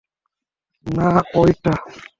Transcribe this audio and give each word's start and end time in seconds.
না, 0.85 1.09
ঐটা। 1.35 1.73